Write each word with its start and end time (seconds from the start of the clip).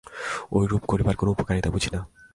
ঐরূপ 0.53 0.81
করিবার 0.87 1.15
কোন 1.15 1.27
উপকারিতা 1.27 1.69
বুঝি 1.69 1.89
না। 1.93 1.99